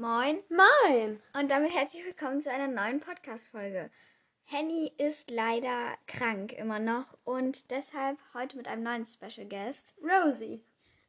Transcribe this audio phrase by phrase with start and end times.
[0.00, 1.20] Moin Moin!
[1.34, 3.90] und damit herzlich willkommen zu einer neuen Podcast-Folge.
[4.44, 9.92] Henny ist leider krank immer noch und deshalb heute mit einem neuen Special Guest.
[10.02, 10.62] Rosie.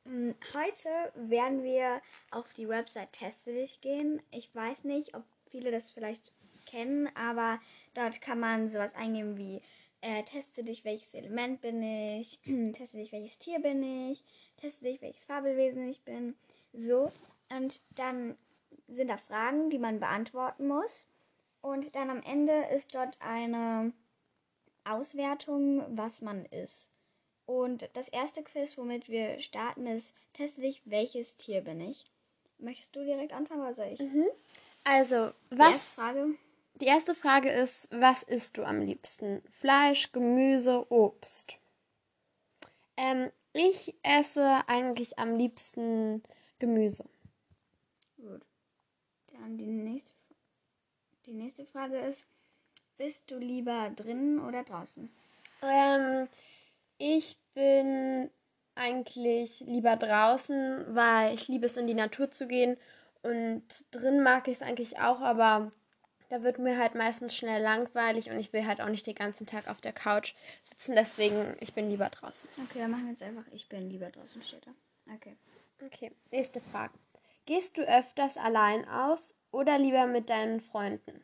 [0.04, 2.01] Mm, Heute werden wir
[2.31, 4.21] auf die Website Teste dich gehen.
[4.29, 6.33] Ich weiß nicht, ob viele das vielleicht
[6.65, 7.62] kennen, aber
[7.94, 9.62] dort kann man sowas eingeben wie
[10.01, 12.42] äh, teste dich, welches Element bin ich,
[12.73, 14.26] teste dich, welches Tier bin ich,
[14.58, 16.35] teste dich, welches Fabelwesen ich bin.
[16.73, 17.09] So.
[17.49, 18.35] Und dann
[18.91, 21.08] sind da Fragen, die man beantworten muss.
[21.62, 23.94] Und dann am Ende ist dort eine
[24.84, 26.90] Auswertung, was man ist.
[27.45, 32.05] Und das erste Quiz, womit wir starten, ist, teste dich, welches Tier bin ich?
[32.58, 34.00] Möchtest du direkt anfangen oder soll ich?
[34.84, 35.98] Also, Die was?
[35.98, 36.36] erste Frage.
[36.76, 39.44] Die erste Frage ist, was isst du am liebsten?
[39.52, 41.58] Fleisch, Gemüse, Obst?
[42.98, 46.23] Ähm, ich esse eigentlich am liebsten
[46.59, 47.05] Gemüse.
[48.17, 48.42] Gut.
[49.41, 50.12] Dann die nächste,
[51.26, 52.27] die nächste Frage ist,
[52.97, 55.09] bist du lieber drinnen oder draußen?
[55.64, 56.28] Ähm,
[57.00, 58.30] ich bin
[58.75, 62.78] eigentlich lieber draußen, weil ich liebe es, in die Natur zu gehen.
[63.23, 65.72] Und drin mag ich es eigentlich auch, aber
[66.30, 69.47] da wird mir halt meistens schnell langweilig und ich will halt auch nicht den ganzen
[69.47, 70.94] Tag auf der Couch sitzen.
[70.95, 72.47] Deswegen, ich bin lieber draußen.
[72.64, 74.72] Okay, dann machen wir jetzt einfach, ich bin lieber draußen, steht da.
[75.16, 75.36] Okay.
[75.84, 76.94] Okay, nächste Frage.
[77.52, 81.21] Gehst du öfters allein aus oder lieber mit deinen Freunden?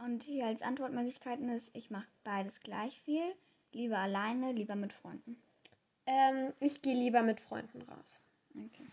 [0.00, 3.22] Und hier als Antwortmöglichkeiten ist, ich mache beides gleich viel.
[3.70, 5.40] Lieber alleine, lieber mit Freunden.
[6.06, 8.20] Ähm, ich gehe lieber mit Freunden raus.
[8.50, 8.88] Okay.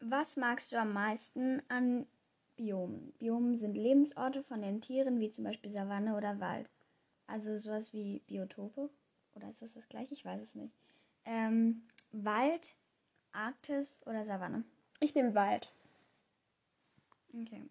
[0.00, 2.08] Was magst du am meisten an
[2.56, 3.12] Biomen?
[3.20, 6.68] Biomen sind Lebensorte von den Tieren, wie zum Beispiel Savanne oder Wald.
[7.28, 8.90] Also sowas wie Biotope.
[9.36, 10.12] Oder ist das das gleiche?
[10.12, 10.74] Ich weiß es nicht.
[11.24, 12.74] Ähm, Wald,
[13.32, 14.64] Arktis oder Savanne?
[15.00, 15.72] Ich nehme Wald.
[17.32, 17.62] Okay.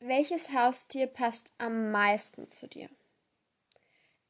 [0.00, 2.88] Welches Haustier passt am meisten zu dir?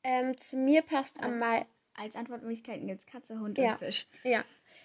[0.03, 1.71] Ähm, zu mir passt am meisten.
[1.94, 3.72] Als Antwortmöglichkeiten gibt es Katze, Hund Ja.
[3.72, 4.06] und Fisch.
[4.22, 4.44] Ja.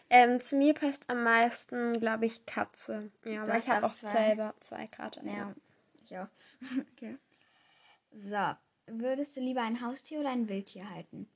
[0.09, 3.12] Ähm, zu mir passt am meisten, glaube ich, Katze.
[3.25, 4.09] Ja, aber ich habe auch zwei.
[4.09, 5.24] selber zwei Kater.
[5.24, 5.53] Ja,
[6.03, 6.28] ich auch.
[6.94, 7.18] okay.
[8.12, 8.56] So.
[8.88, 11.30] Würdest du lieber ein Haustier oder ein Wildtier halten?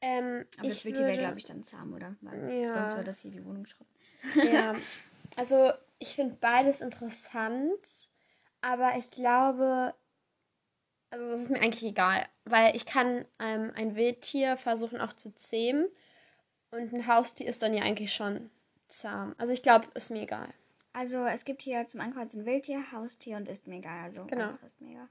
[0.00, 2.14] Ähm, Aber das wäre, würde- glaube ich, dann zahm, oder?
[2.20, 2.72] Weil Ja.
[2.72, 3.94] Sonst würde das hier die Wohnung schrotten.
[4.42, 4.74] Ja,
[5.36, 8.10] also ich finde beides interessant,
[8.60, 9.94] aber ich glaube,
[11.10, 15.34] also das ist mir eigentlich egal, weil ich kann ähm, ein Wildtier versuchen auch zu
[15.34, 15.86] zähmen
[16.70, 18.50] und ein Haustier ist dann ja eigentlich schon
[18.88, 19.34] zahm.
[19.38, 20.52] Also ich glaube, ist mir egal.
[20.92, 24.04] Also es gibt hier zum Ankreuzen Wildtier, Haustier und ist mir egal.
[24.04, 24.50] Also Genau.
[24.64, 25.08] ist mir egal.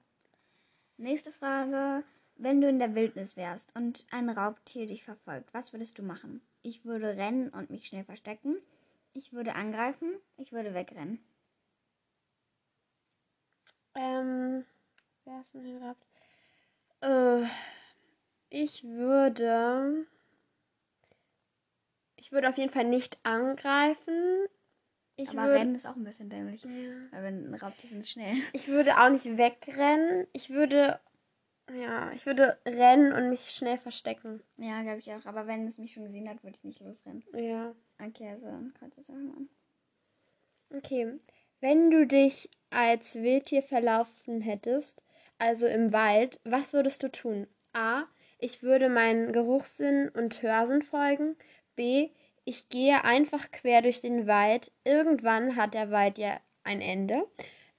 [0.97, 2.03] Nächste Frage.
[2.37, 6.41] Wenn du in der Wildnis wärst und ein Raubtier dich verfolgt, was würdest du machen?
[6.61, 8.57] Ich würde rennen und mich schnell verstecken.
[9.13, 10.13] Ich würde angreifen.
[10.37, 11.19] Ich würde wegrennen.
[13.95, 14.65] Ähm,
[15.23, 16.05] wer ist denn gehabt?
[17.01, 17.47] Äh,
[18.49, 20.05] ich würde.
[22.17, 24.47] Ich würde auf jeden Fall nicht angreifen.
[25.15, 25.55] Ich Aber würde.
[25.55, 26.63] rennen ist auch ein bisschen dämlich.
[26.63, 26.69] Ja.
[27.11, 28.35] Weil wenn ein Raubtier sind schnell.
[28.51, 30.27] Ich würde auch nicht wegrennen.
[30.33, 30.99] Ich würde.
[31.73, 34.43] Ja, ich würde rennen und mich schnell verstecken.
[34.57, 35.25] Ja, glaube ich auch.
[35.25, 37.23] Aber wenn es mich schon gesehen hat, würde ich nicht losrennen.
[37.33, 37.73] Ja.
[37.99, 39.49] Okay, also einfach mal an.
[40.75, 41.19] Okay.
[41.61, 45.01] Wenn du dich als Wildtier verlaufen hättest,
[45.39, 47.47] also im Wald, was würdest du tun?
[47.73, 48.03] A.
[48.37, 51.35] Ich würde meinen Geruchssinn und Hörsinn folgen.
[51.75, 52.09] B.
[52.43, 54.71] Ich gehe einfach quer durch den Wald.
[54.83, 57.25] Irgendwann hat der Wald ja ein Ende.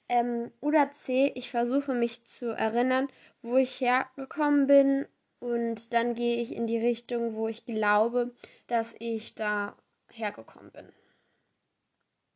[0.09, 1.33] Ähm, oder C.
[1.35, 3.09] Ich versuche mich zu erinnern,
[3.43, 5.07] wo ich hergekommen bin.
[5.39, 8.35] Und dann gehe ich in die Richtung, wo ich glaube,
[8.67, 9.77] dass ich da
[10.11, 10.93] hergekommen bin.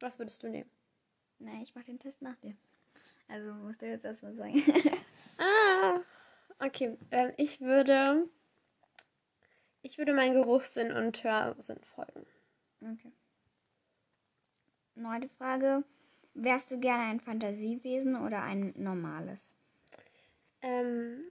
[0.00, 0.70] Was würdest du nehmen?
[1.38, 2.56] Nee, ich mache den Test nach dir.
[3.28, 4.54] Also musst du jetzt erstmal sagen.
[5.38, 6.00] Ah,
[6.58, 6.98] okay.
[7.10, 8.28] Ähm, ich würde.
[9.80, 12.26] Ich würde meinen Geruchssinn und Hörsinn folgen.
[12.82, 13.12] okay.
[14.94, 15.82] Neunte Frage.
[16.42, 19.54] Wärst du gerne ein Fantasiewesen oder ein normales?
[20.62, 21.22] Ähm,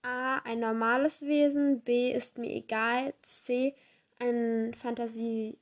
[0.00, 0.38] A.
[0.38, 1.82] Ein normales Wesen.
[1.82, 2.10] B.
[2.10, 3.12] Ist mir egal.
[3.22, 3.74] C.
[4.18, 5.58] Ein Fantasiewesen.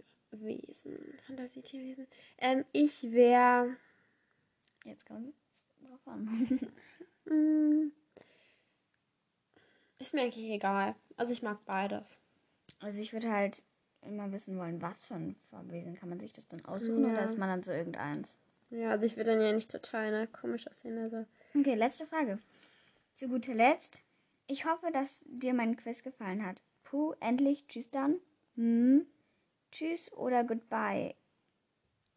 [1.27, 2.07] Fantasietierwesen.
[2.39, 3.77] Ähm, ich wäre.
[4.85, 5.35] Jetzt kommt
[5.85, 6.25] drauf an.
[7.25, 7.91] mm,
[9.99, 10.95] Ist mir eigentlich egal.
[11.17, 12.21] Also ich mag beides.
[12.79, 13.65] Also ich würde halt
[14.03, 15.97] immer wissen wollen, was für ein Fabelwesen.
[15.97, 17.11] Kann man sich das dann aussuchen Ja.
[17.13, 18.29] oder ist man dann so irgendeins?
[18.73, 20.99] Ja, also ich würde dann ja nicht total ne, komisch aussehen.
[20.99, 21.27] Also.
[21.55, 22.39] Okay, letzte Frage.
[23.17, 24.01] Zu guter Letzt.
[24.47, 26.63] Ich hoffe, dass dir mein Quiz gefallen hat.
[26.83, 27.67] Puh, endlich.
[27.69, 28.17] Tschüss dann.
[28.57, 29.07] Hm.
[29.71, 31.15] Tschüss oder Goodbye?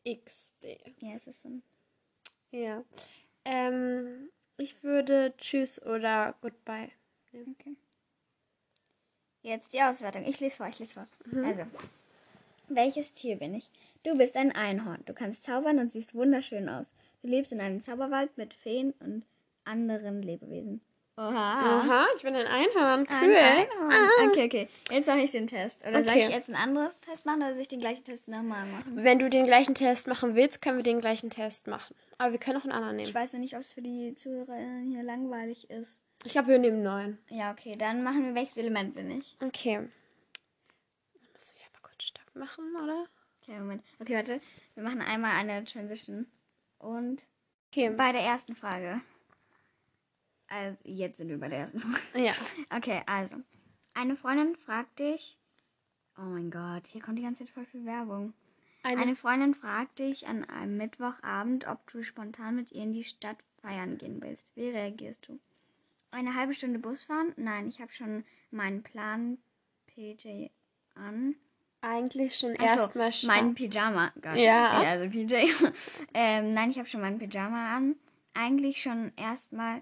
[0.07, 0.65] XD.
[0.99, 1.63] Ja, es ist so ein.
[2.51, 2.83] Ja.
[3.43, 6.89] Ähm, ich würde Tschüss oder Goodbye.
[7.33, 7.75] Okay.
[9.41, 10.25] Jetzt die Auswertung.
[10.25, 11.07] Ich lese vor, ich lese vor.
[11.45, 11.65] Also,
[12.69, 13.69] welches Tier bin ich?
[14.05, 15.01] Du bist ein Einhorn.
[15.05, 16.93] Du kannst zaubern und siehst wunderschön aus.
[17.23, 19.23] Du lebst in einem Zauberwald mit Feen und
[19.63, 20.81] anderen Lebewesen.
[21.17, 21.79] Oha.
[21.79, 23.07] Aha, ich bin ein Einhorn.
[23.07, 23.35] Ein Cool.
[23.35, 23.91] Einhorn.
[23.91, 24.27] Ah.
[24.29, 24.67] Okay, okay.
[24.91, 25.81] Jetzt mache ich den Test.
[25.87, 26.23] Oder soll Okay.
[26.27, 28.91] ich jetzt einen anderen Test machen oder soll ich den gleichen Test nochmal machen?
[29.03, 31.95] Wenn du den gleichen Test machen willst, können wir den gleichen Test machen.
[32.17, 33.15] Aber wir können auch einen anderen Ich nehmen.
[33.15, 35.99] weiß noch nicht, ob es für die ZuhörerInnen hier langweilig ist.
[36.25, 37.17] Ich glaube, wir nehmen neun.
[37.29, 37.75] Ja, okay.
[37.77, 39.37] Dann machen wir, welches Element bin ich?
[39.41, 39.75] Okay.
[39.77, 43.05] Dann müssen wir aber kurz Stopp machen, oder?
[43.47, 43.83] Okay, Moment.
[43.99, 44.41] Okay, warte.
[44.73, 46.25] Wir machen einmal eine Transition.
[46.79, 47.27] Und
[47.71, 47.89] Okay.
[47.91, 49.01] bei der ersten Frage.
[50.47, 52.25] Also, jetzt sind wir bei der ersten Frage.
[52.25, 52.33] Ja.
[52.75, 53.37] Okay, also.
[53.93, 55.37] Eine Freundin fragt dich.
[56.17, 58.33] Oh mein Gott, hier kommt die ganze Zeit voll viel Werbung.
[58.83, 63.03] Eine, Eine Freundin fragt dich an einem Mittwochabend, ob du spontan mit ihr in die
[63.03, 64.55] Stadt feiern gehen willst.
[64.55, 65.39] Wie reagierst du?
[66.11, 67.33] Eine halbe Stunde Bus fahren?
[67.35, 69.37] Nein, ich habe schon meinen Plan
[69.87, 70.47] PJ
[70.93, 71.35] an.
[71.85, 74.11] Eigentlich schon Ach so, erstmal Mein Pyjama.
[74.21, 74.37] Gott.
[74.37, 74.79] Ja.
[74.81, 75.33] Also PJ.
[76.13, 77.95] ähm, nein, ich habe schon meinen Pyjama an.
[78.33, 79.81] Eigentlich schon erstmal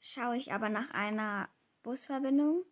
[0.00, 1.48] schaue ich aber nach einer
[1.82, 2.64] Busverbindung.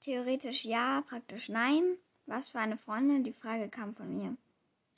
[0.00, 1.96] Theoretisch ja, praktisch nein.
[2.26, 3.24] Was für eine Freundin?
[3.24, 4.36] Die Frage kam von mir.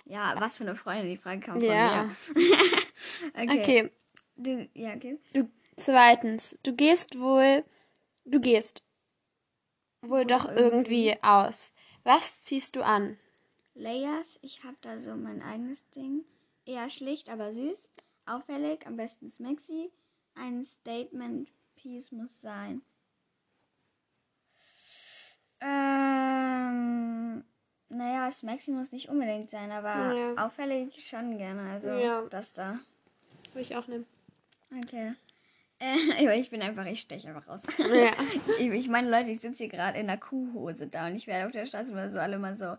[0.06, 1.10] Ja, was für eine Freundin?
[1.10, 2.04] Die Frage kam von Ja.
[2.04, 2.16] mir.
[3.34, 3.60] okay.
[3.60, 3.90] Okay.
[4.36, 5.18] Du, ja, okay.
[5.32, 7.64] Du, zweitens, du gehst wohl,
[8.24, 8.82] du gehst
[10.02, 11.72] wohl doch irgendwie aus.
[12.04, 13.18] Was ziehst du an?
[13.74, 16.24] Layers, ich habe da so mein eigenes Ding.
[16.66, 17.90] Eher schlicht, aber süß.
[18.26, 19.90] Auffällig, am besten Smexy.
[20.34, 22.82] Ein Statement-Piece muss sein.
[25.60, 27.42] Ähm,
[27.88, 30.34] naja, Smexy muss nicht unbedingt sein, aber Ja.
[30.46, 31.70] auffällig schon gerne.
[31.70, 32.22] Also Ja.
[32.28, 32.78] das da.
[33.54, 34.06] Will ich auch nehmen.
[34.82, 35.14] Okay.
[36.18, 37.60] Äh, ich bin einfach, ich steche einfach raus.
[37.78, 38.12] Ja.
[38.58, 41.46] Ich, ich meine, Leute, ich sitze hier gerade in einer Kuhhose da und ich werde
[41.46, 42.76] auf der Straße immer so alle mal so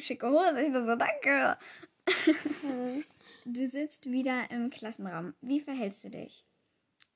[0.00, 0.60] schicke Hose.
[0.62, 1.56] Ich nur so, danke.
[3.44, 5.34] Du sitzt wieder im Klassenraum.
[5.40, 6.44] Wie verhältst du dich?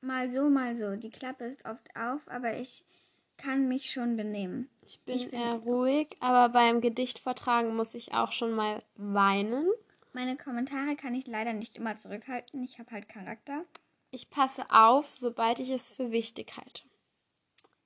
[0.01, 0.97] Mal so, mal so.
[0.97, 2.85] Die Klappe ist oft auf, aber ich
[3.37, 4.69] kann mich schon benehmen.
[4.87, 8.83] Ich bin, Ich bin- eher ruhig, aber beim Gedicht vortragen muss ich auch schon mal
[8.97, 9.67] weinen.
[10.13, 12.63] Meine Kommentare kann ich leider nicht immer zurückhalten.
[12.65, 13.65] Ich habe halt Charakter.
[14.11, 16.83] Ich passe auf, sobald ich es für wichtig halte.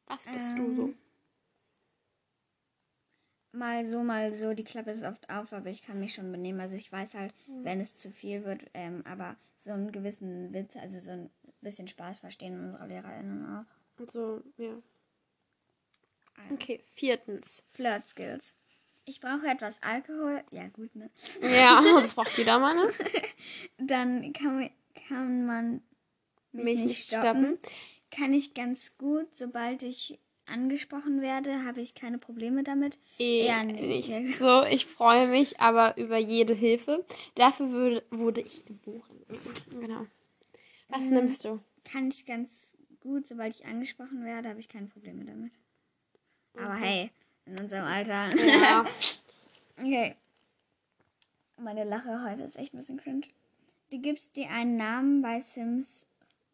[0.07, 0.83] Was bist du so?
[0.89, 0.99] Ähm,
[3.53, 4.53] Mal so, mal so.
[4.53, 6.61] Die Klappe ist oft auf, aber ich kann mich schon benehmen.
[6.61, 10.75] Also ich weiß halt, wenn es zu viel wird, ähm, aber so einen gewissen Witz,
[10.77, 11.31] also so ein
[11.61, 14.01] bisschen Spaß verstehen unsere LehrerInnen auch.
[14.03, 14.75] Also, ja.
[16.51, 17.63] Okay, viertens.
[17.73, 18.57] Flirt Skills.
[19.05, 20.43] Ich brauche etwas Alkohol.
[20.51, 21.09] Ja, gut, ne?
[21.41, 22.93] Ja, das braucht jeder mal, ne?
[23.79, 24.71] Dann kann, man-
[25.09, 25.83] kann man
[26.55, 27.59] mich, Mich nicht nicht stoppen.
[28.11, 29.27] Kann ich ganz gut.
[29.37, 32.99] Sobald ich angesprochen werde, habe ich keine Probleme damit.
[33.19, 34.09] Eh Eher nicht.
[34.11, 34.63] nicht so.
[34.65, 37.05] Ich freue mich aber über jede Hilfe.
[37.35, 39.25] Dafür würde, wurde ich geboren.
[39.71, 40.07] Genau.
[40.89, 41.15] Was Mhm.
[41.15, 41.61] nimmst du?
[41.85, 43.27] Kann ich ganz gut.
[43.27, 45.53] Sobald ich angesprochen werde, habe ich keine Probleme damit.
[46.57, 46.83] Aber Mhm.
[46.83, 47.11] hey,
[47.47, 48.31] in unserem Alter.
[48.37, 48.85] Ja.
[49.79, 50.15] okay.
[51.57, 53.23] Meine Lache heute ist echt ein bisschen cringe.
[53.91, 56.07] Du gibst dir einen Namen bei Sims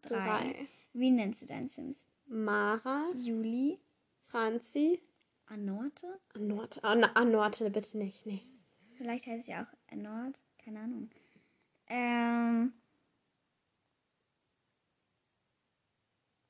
[0.02, 0.14] 3.
[0.14, 0.66] Drei.
[0.92, 2.06] Wie nennst du deinen Sims?
[2.26, 3.78] Mara, Juli?
[4.26, 5.00] Franzi,
[5.46, 6.20] Anorte?
[6.34, 6.80] Anorte.
[6.84, 8.24] Oh, na, Anorte, bitte nicht.
[8.24, 8.42] Nee.
[8.96, 10.38] Vielleicht heißt es ja auch Anort.
[10.64, 11.10] Keine Ahnung.
[11.88, 12.72] Ähm.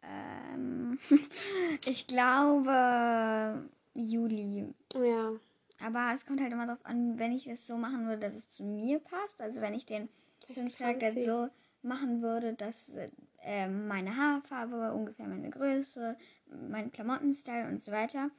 [0.03, 0.99] Ähm.
[1.87, 4.67] ich glaube Juli.
[4.95, 5.33] Ja.
[5.81, 8.51] Aber es kommt halt immer darauf an, wenn ich es so machen würde, dass es
[8.51, 9.41] zu mir passt.
[9.41, 10.09] Also wenn ich den
[10.49, 11.49] Sims-Charakter so
[11.83, 12.95] machen würde, dass
[13.43, 16.17] äh, meine Haarfarbe, ungefähr meine Größe,
[16.47, 18.31] mein Klamottenstil und so weiter,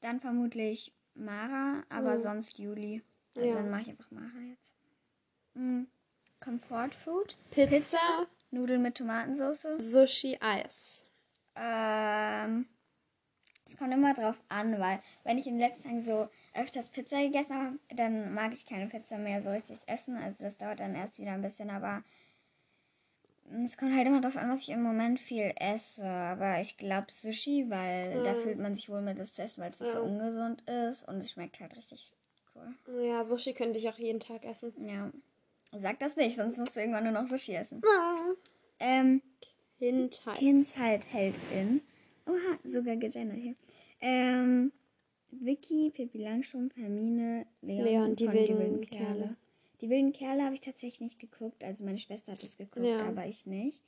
[0.00, 2.22] dann vermutlich Mara, aber Mhm.
[2.22, 3.02] sonst Juli.
[3.36, 3.54] Also Ja.
[3.56, 4.74] dann mache ich einfach Mara jetzt.
[5.54, 5.82] Mm.
[6.40, 9.78] Comfort Food, Pizza, Nudeln mit Tomatensauce.
[9.78, 11.04] Sushi, Eis.
[11.54, 12.66] Ähm,
[13.66, 17.22] es kommt immer drauf an, weil wenn ich in den letzten Tagen so öfters Pizza
[17.22, 20.16] gegessen habe, dann mag ich keine Pizza mehr so richtig essen.
[20.16, 22.02] Also das dauert dann erst wieder ein bisschen, aber
[23.64, 26.04] es kommt halt immer drauf an, was ich im Moment viel esse.
[26.04, 28.40] Aber ich glaube Sushi, weil da Mhm.
[28.42, 30.04] fühlt man sich wohl mit das zu essen, weil es nicht so Ja.
[30.04, 32.14] ungesund ist und es schmeckt halt richtig
[32.54, 32.74] cool.
[33.04, 34.72] Ja, Sushi könnte ich auch jeden Tag essen.
[34.86, 35.10] Ja.
[35.80, 37.82] Sag das nicht, sonst musst du irgendwann nur noch Sushi essen.
[37.84, 38.32] Ah.
[38.78, 39.22] Ähm,
[39.78, 40.38] Kindheit.
[40.38, 41.80] Kindheit hält in.
[42.26, 43.54] Oha, sogar gegendert hier.
[44.00, 44.70] Ähm,
[45.30, 49.36] Vicky, Pippi Langstrumpf, Hermine, Leon, Leon, die von wilden Kerle.
[49.82, 51.62] Die wilden Kerle habe ich tatsächlich nicht geguckt.
[51.64, 53.06] Also meine Schwester hat es geguckt, Ja.
[53.06, 53.82] aber ich nicht.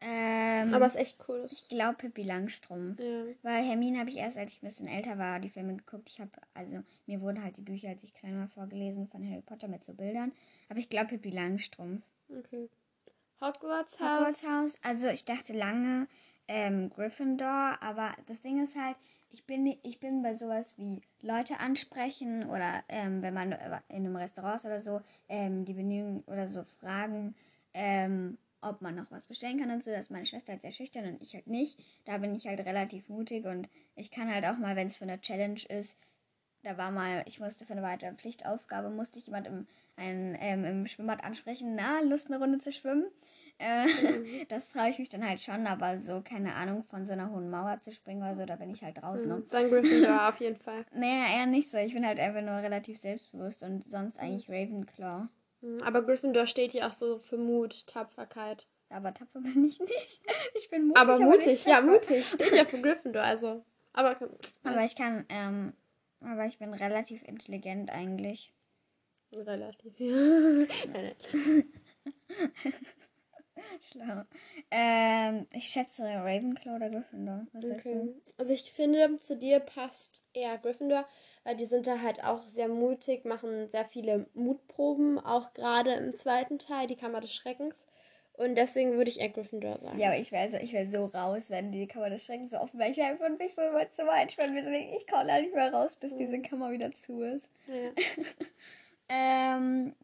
[0.00, 1.46] Ähm, Aber es ist echt cool.
[1.50, 3.00] ich glaube Pippi Langstrumpf.
[3.00, 3.24] ja.
[3.42, 6.10] Weil Hermine habe ich erst, als ich ein bisschen älter war, die Filme geguckt.
[6.10, 9.40] Ich habe, also mir wurden halt die Bücher, als ich klein war, vorgelesen von Harry
[9.40, 10.32] Potter mit so Bildern.
[10.68, 12.04] Aber ich glaube Pippi Langstrumpf.
[12.28, 12.68] Okay.
[13.40, 14.76] Hogwarts Hogwarts House.
[14.82, 16.08] Also ich dachte lange
[16.46, 18.96] ähm, Gryffindor, aber das Ding ist halt,
[19.30, 24.16] ich bin, ich bin bei sowas wie Leute ansprechen oder ähm, wenn man in einem
[24.16, 27.34] Restaurant oder so, ähm, die Bedienung oder so fragen,
[27.74, 29.90] ähm, ob man noch was bestellen kann und so.
[29.90, 31.78] Das ist meine Schwester halt sehr schüchtern und ich halt nicht.
[32.04, 35.04] Da bin ich halt relativ mutig und ich kann halt auch mal, wenn es für
[35.04, 35.98] eine Challenge ist,
[36.62, 39.66] da war mal, ich musste für eine weitere Pflichtaufgabe, musste ich jemand im,
[39.96, 43.06] ein, ähm, im Schwimmbad ansprechen, na, Lust eine Runde zu schwimmen?
[43.58, 43.86] Äh,
[44.48, 47.50] Das traue ich mich dann halt schon, aber so, keine Ahnung, von so einer hohen
[47.50, 49.26] Mauer zu springen oder so, da bin ich halt draußen.
[49.26, 49.36] Ne?
[49.36, 49.46] Mhm.
[49.50, 50.84] Dann Gryffindor auf jeden Fall.
[50.94, 51.78] Naja, eher nicht so.
[51.78, 55.28] Ich bin halt einfach nur relativ selbstbewusst und sonst eigentlich Ravenclaw.
[55.62, 55.82] Mhm.
[55.82, 58.66] Aber Gryffindor steht ja auch so für Mut, Tapferkeit.
[58.88, 60.20] Aber tapfer bin ich nicht.
[60.54, 61.00] Ich bin mutig.
[61.00, 62.26] aber mutig, nicht ja, mutig.
[62.26, 63.64] Steht ja für Gryffindor, also.
[63.92, 64.16] Aber
[64.64, 65.72] Aber ich kann, ähm,
[66.20, 68.52] aber ich bin relativ intelligent eigentlich.
[69.32, 69.92] relativ.
[69.98, 71.64] Nein, nein.
[73.90, 74.22] Schlau.
[74.70, 77.46] Ähm, ich schätze Ravenclaw oder Gryffindor.
[77.52, 78.08] Was Okay.
[78.38, 81.06] Also ich finde, zu dir passt eher Gryffindor,
[81.44, 86.14] weil die sind da halt auch sehr mutig, machen sehr viele Mutproben, auch gerade im
[86.16, 87.86] zweiten Teil, die Kammer des Schreckens.
[88.34, 89.98] Und deswegen würde ich eher Gryffindor sagen.
[89.98, 92.58] Ja, aber ich wäre so, ich wär so raus, wenn die Kammer des Schreckens so
[92.58, 92.90] offen wäre.
[92.90, 94.32] Ich wäre einfach ein bisschen weit zu weit.
[94.32, 97.48] Ich, ich komme da nicht mehr raus, bis diese Kammer wieder zu ist.
[97.66, 97.92] Ja.
[99.08, 99.94] Ähm,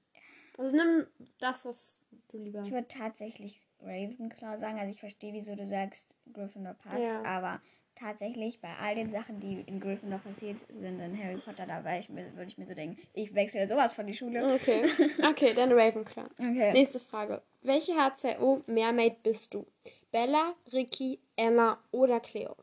[0.62, 1.08] Also nimm
[1.40, 2.00] das, was
[2.30, 2.62] du lieber.
[2.62, 4.78] ich würde tatsächlich Ravenclaw sagen.
[4.78, 7.02] Also ich verstehe, wieso du sagst, Gryffindor passt.
[7.02, 7.22] Ja.
[7.24, 7.60] Aber
[7.96, 12.08] tatsächlich bei all den Sachen, die in Gryffindor passiert sind, in Harry Potter, da ich
[12.08, 14.54] würde ich mir so denken, ich wechsle sowas von die Schule.
[14.54, 14.88] Okay.
[15.28, 16.28] Okay, dann Ravenclaw.
[16.38, 16.72] Okay.
[16.72, 17.42] Nächste Frage.
[17.62, 19.66] Welche H2O Mermaid bist du?
[20.12, 22.54] Bella, Ricky, Emma oder Cleo?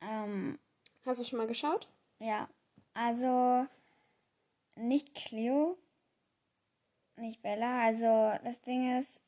[0.00, 0.58] Ähm,
[1.04, 1.88] Hast du schon mal geschaut?
[2.20, 2.48] Ja,
[2.94, 3.66] also
[4.76, 5.76] nicht Cleo,
[7.16, 7.82] nicht Bella.
[7.82, 9.22] Also das Ding ist,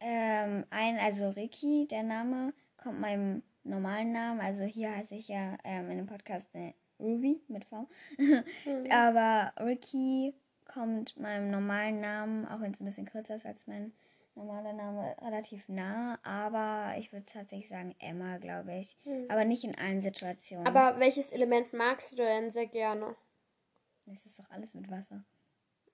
[0.00, 4.40] ähm, ein, also Ricky, der Name, kommt meinem normalen Namen.
[4.40, 7.88] Also hier heiße ich ja ähm, in dem Podcast äh, Ruby mit V.
[8.90, 10.34] Aber Ricky
[10.66, 13.92] kommt meinem normalen Namen, auch wenn es ein bisschen kürzer ist als mein
[14.34, 16.18] normaler Name, relativ nah.
[16.24, 18.96] Aber ich würde tatsächlich sagen Emma, glaube ich.
[19.28, 20.66] Aber nicht in allen Situationen.
[20.66, 23.14] Aber welches Element magst du denn sehr gerne?
[24.10, 25.22] Es ist doch alles mit Wasser.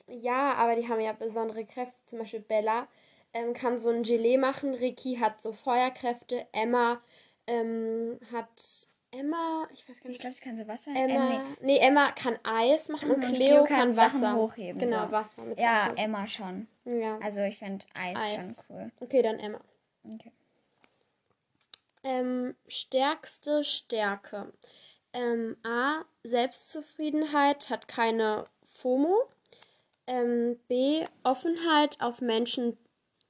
[0.09, 1.97] Ja, aber die haben ja besondere Kräfte.
[2.07, 2.89] Zum Beispiel Bella
[3.35, 4.75] ähm, kann so ein Gelee machen.
[4.75, 6.47] Ricky hat so Feuerkräfte.
[6.53, 7.01] Emma
[7.47, 8.87] ähm, hat.
[9.11, 10.21] Emma, ich weiß gar Ich nicht.
[10.21, 10.91] glaube, sie kann so Wasser.
[10.95, 11.79] Emma, Äh, nee.
[11.79, 15.13] Emma kann Eis machen und Und Cleo, Cleo kann, kann Sachen Wasser hochheben, Genau, so.
[15.13, 15.63] Wasser mit nee.
[15.65, 15.99] Ja, Wasser.
[16.03, 16.69] Emma schon.
[16.85, 17.19] ja.
[17.23, 18.35] Also ich finde Eis, Eis.
[18.35, 18.93] schon cool.
[19.01, 19.61] Okay, dann Emma.
[20.05, 20.33] Okay.
[22.05, 24.53] Ähm, stärkste Stärke.
[25.15, 26.03] Ähm, A.
[26.23, 29.17] Selbstzufriedenheit hat keine FOMO.
[30.09, 31.05] Ähm, B.
[31.23, 32.77] Offenheit auf Menschen.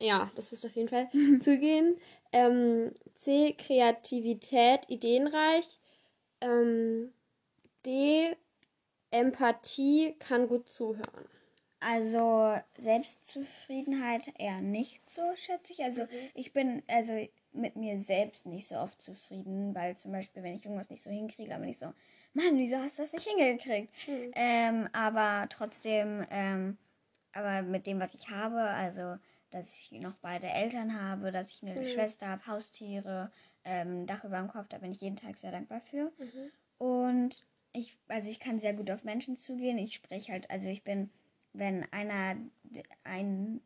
[0.00, 1.08] Ja, das wirst du auf jeden Fall
[1.40, 1.98] zugehen.
[2.32, 3.54] Ähm, C.
[3.58, 5.80] Kreativität, ideenreich.
[6.40, 7.12] Ähm,
[7.84, 8.36] D.
[9.10, 11.26] Empathie, kann gut zuhören.
[11.80, 15.82] Also Selbstzufriedenheit eher nicht so, schätze ich.
[15.82, 17.12] Also ich bin also
[17.52, 21.10] mit mir selbst nicht so oft zufrieden, weil zum Beispiel, wenn ich irgendwas nicht so
[21.10, 21.92] hinkriege, bin ich so,
[22.34, 23.92] Mann, wieso hast du das nicht hingekriegt?
[24.34, 26.76] Ähm, aber trotzdem, ähm,
[27.32, 29.16] aber mit dem, was ich habe, also
[29.50, 33.30] dass ich noch beide Eltern habe, dass ich eine Schwester habe, Haustiere,
[33.64, 36.12] ähm, Dach über dem Kopf, da bin ich jeden Tag sehr dankbar für.
[36.78, 39.78] Und ich, also ich kann sehr gut auf Menschen zugehen.
[39.78, 41.10] Ich spreche halt, also ich bin,
[41.54, 42.36] wenn einer,
[43.04, 43.60] ein,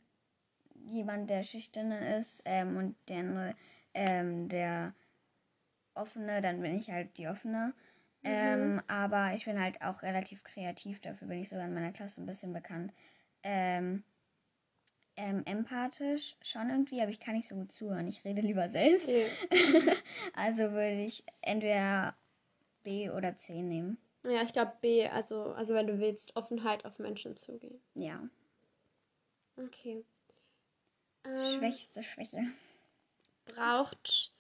[0.87, 3.55] jemand, der schüchterne ist ähm, und der andere,
[3.95, 4.95] ähm, der
[5.95, 7.75] offene, dann bin ich halt die offene.
[8.25, 12.23] Ähm, aber ich bin halt auch relativ kreativ, dafür bin ich sogar in meiner Klasse
[12.23, 12.93] ein bisschen bekannt.
[13.43, 14.05] Ähm,
[15.17, 18.07] ähm, empathisch schon irgendwie, aber ich kann nicht so gut zuhören.
[18.09, 19.09] Ich rede lieber selbst.
[19.09, 19.27] Ja.
[20.35, 22.17] Also würde ich entweder
[22.83, 23.99] B oder C nehmen.
[24.27, 27.81] Ja, ich glaube B, also, also wenn du willst, Offenheit auf Menschen zugehen.
[27.95, 28.23] Ja.
[29.57, 30.05] Okay.
[31.25, 32.43] Ähm, Schwächste Schwäche.
[33.45, 34.33] braucht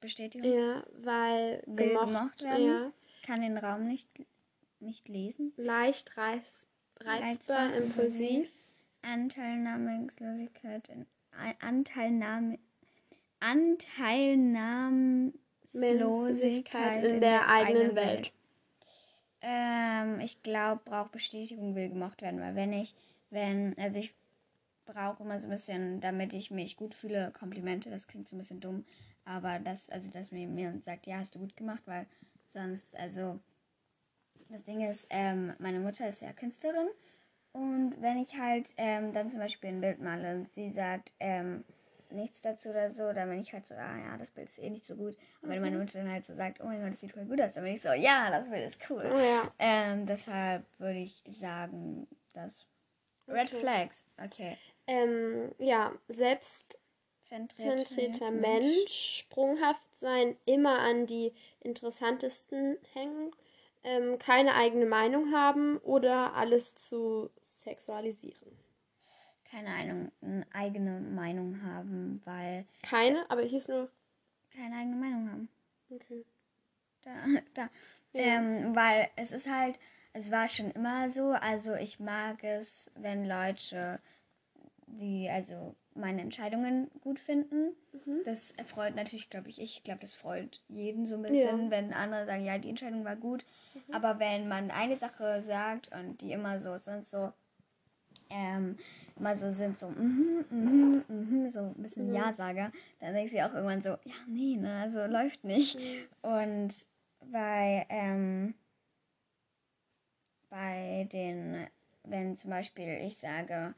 [0.00, 0.50] Bestätigung.
[0.50, 2.66] Ja, weil gemocht, gemocht werden.
[2.66, 2.92] Ja,
[3.24, 4.08] Kann den Raum nicht,
[4.80, 5.52] nicht lesen.
[5.56, 6.66] leicht reiz,
[7.00, 8.48] reizbar, Reizbar, impulsiv.
[9.02, 11.06] Anteilnahmslosigkeit in
[11.60, 12.58] Anteilnahme
[15.72, 18.32] Menschlichkeit in der eigenen Welt.
[19.42, 22.94] Ähm, ich glaube, braucht Bestätigung, will gemocht werden, weil wenn ich,
[23.30, 24.14] wenn, also ich
[24.84, 28.40] brauche immer so ein bisschen, damit ich mich gut fühle, Komplimente, das klingt so ein
[28.40, 28.84] bisschen dumm,
[29.24, 32.06] aber das, also dass mir mir sagt, ja, hast du gut gemacht, weil
[32.46, 33.38] sonst, also
[34.48, 36.88] das Ding ist, ähm, meine Mutter ist ja Künstlerin
[37.52, 41.64] und wenn ich halt ähm, dann zum Beispiel ein Bild male und sie sagt, ähm,
[42.10, 44.70] nichts dazu oder so, dann bin ich halt so, ah ja, das Bild ist eh
[44.70, 45.16] nicht so gut.
[45.42, 45.82] Aber wenn meine Mhm.
[45.82, 47.74] Mutter dann halt so sagt, oh mein Gott, das sieht voll gut aus, dann bin
[47.74, 49.04] ich so, ja, das Bild ist cool.
[49.14, 49.52] Oh ja.
[49.58, 52.66] Ähm, deshalb würde ich sagen, dass
[53.28, 53.60] Red Okay.
[53.60, 54.56] Flags, okay.
[54.86, 55.92] Ähm, ja,
[57.30, 63.32] selbstzentrierter Mensch, sprunghaft sein, immer an die interessantesten hängen,
[63.84, 68.58] ähm, keine eigene Meinung haben oder alles zu sexualisieren.
[69.44, 73.90] Keine Ahnung, eine eigene Meinung haben, weil Keine, aber hieß nur.
[74.54, 75.48] keine eigene Meinung haben.
[75.90, 76.24] Okay.
[77.02, 77.10] Da,
[77.54, 77.62] da.
[78.12, 78.22] Ja.
[78.22, 79.78] Ähm, weil es ist halt,
[80.12, 84.00] es war schon immer so, also ich mag es, wenn Leute
[84.86, 87.74] die, also meine Entscheidungen gut finden.
[87.92, 88.20] Mhm.
[88.24, 91.70] Das erfreut natürlich, glaube ich, ich glaube, das freut jeden so ein bisschen, Ja.
[91.70, 93.44] wenn andere sagen, ja, die Entscheidung war gut.
[93.92, 97.32] Aber wenn man eine Sache sagt und die immer so sind so,
[98.30, 98.76] ähm,
[99.16, 102.14] immer so sind so, mhm, mhm, mhm, so ein bisschen Mhm.
[102.14, 102.70] Ja-Sager,
[103.00, 105.78] dann denkst du dir auch irgendwann so, ja, nee, ne, also läuft nicht.
[106.22, 106.86] Und
[107.32, 108.54] bei, ähm,
[110.48, 111.66] bei den,
[112.04, 113.74] wenn zum Beispiel ich sage,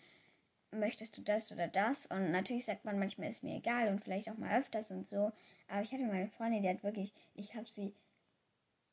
[0.73, 2.07] möchtest du das oder das?
[2.07, 5.33] Und natürlich sagt man manchmal, ist mir egal und vielleicht auch mal öfters und so.
[5.69, 7.95] Aber ich hatte meine Freundin, die hat wirklich, ich habe sie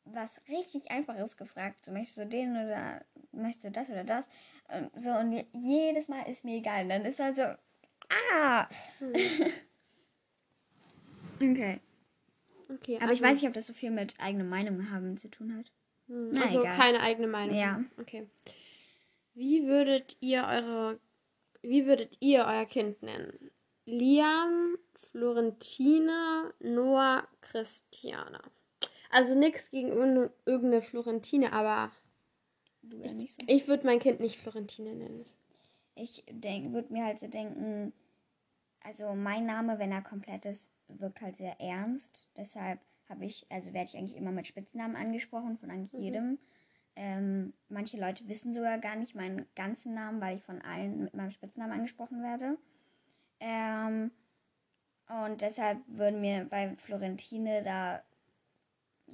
[0.05, 1.85] was richtig Einfaches gefragt.
[1.85, 4.27] So, möchtest du den oder möchtest du das oder das?
[4.69, 6.83] Und so, und je- jedes Mal ist mir egal.
[6.83, 7.43] Und dann ist halt so,
[8.33, 8.67] ah!
[11.41, 11.79] okay.
[12.71, 15.55] Okay, Aber ich weiß nicht, ob das so viel mit eigener Meinung haben zu tun
[15.57, 15.71] hat.
[16.07, 16.75] Hm, Na, also egal.
[16.75, 17.55] keine eigene Meinung.
[17.55, 17.83] Ja.
[17.99, 18.27] Okay.
[19.33, 20.99] Wie würdet ihr eure
[21.61, 23.51] wie würdet ihr euer Kind nennen?
[23.85, 28.41] Liam, Florentine, Noah, Christiana.
[29.09, 31.91] Also nichts gegen irgende- irgendeine Florentine, aber
[32.83, 33.41] Du nicht so.
[33.47, 35.25] ich würde mein Kind nicht Florentine nennen.
[35.95, 37.91] Ich würde mir halt so denken,
[38.81, 42.27] also mein Name, wenn er komplett ist, wirkt halt sehr ernst.
[42.37, 42.79] Deshalb
[43.09, 46.05] habe ich, also werde ich eigentlich immer mit Spitznamen angesprochen, von eigentlich Mhm.
[46.05, 46.39] jedem.
[46.95, 51.13] Ähm, manche Leute wissen sogar gar nicht meinen ganzen Namen, weil ich von allen mit
[51.13, 52.57] meinem Spitznamen angesprochen werde.
[53.39, 54.11] Ähm,
[55.07, 58.03] und deshalb würden mir bei Florentine da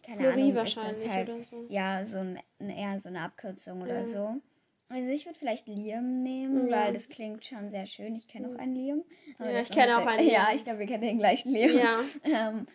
[0.04, 1.66] keine Flori Ahnung, ist wahrscheinlich das halt so.
[1.70, 4.06] ja so ein, eher so eine Abkürzung oder Ja.
[4.06, 4.42] so.
[4.90, 6.86] Also ich würde vielleicht Liam nehmen, Ja.
[6.86, 8.16] weil das klingt schon sehr schön.
[8.16, 9.04] Ich kenne auch einen Liam.
[9.40, 10.56] Ja, ich ist kenne auch einen Ja, Liam.
[10.58, 11.78] ich glaube, wir kennen den gleichen Liam.
[11.78, 12.68] Ja, Ähm,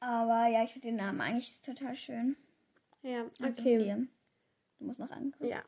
[0.00, 2.36] aber ja, ich finde den Namen eigentlich total schön.
[3.02, 3.76] ja, Also okay.
[3.78, 4.08] Liam.
[4.84, 5.48] Du musst noch angucken.
[5.48, 5.62] Ja.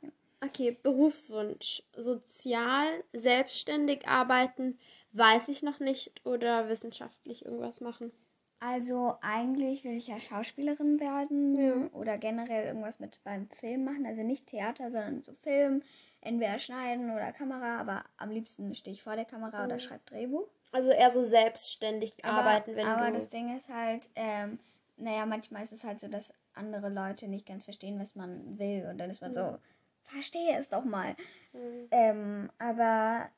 [0.44, 1.83] Okay, Berufswunsch.
[1.96, 4.79] Sozial, selbstständig arbeiten,
[5.12, 8.12] weiß ich noch nicht oder wissenschaftlich irgendwas machen.
[8.61, 11.88] Also eigentlich will ich ja Schauspielerin werden Ja.
[11.98, 14.05] oder generell irgendwas mit beim Film machen.
[14.07, 15.83] Also nicht Theater, sondern so Film.
[16.20, 19.81] Entweder schneiden oder Kamera, aber am liebsten stehe ich vor der Kamera oder Mhm.
[19.81, 20.48] schreibe Drehbuch.
[20.72, 23.14] Also eher so selbstständig arbeiten, wenn aber du.
[23.14, 24.59] das Ding ist halt, ähm,
[24.98, 28.86] naja, manchmal ist es halt so, dass andere Leute nicht ganz verstehen, was man will.
[28.90, 29.58] Und dann ist man so,
[30.02, 31.16] verstehe es doch mal.
[31.52, 31.88] Mhm.
[31.90, 33.28] Ähm, aber